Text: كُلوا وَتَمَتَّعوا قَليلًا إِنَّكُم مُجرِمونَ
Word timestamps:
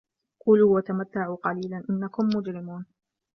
كُلوا 0.45 0.75
وَتَمَتَّعوا 0.75 1.35
قَليلًا 1.35 1.83
إِنَّكُم 1.89 2.25
مُجرِمونَ 2.35 2.85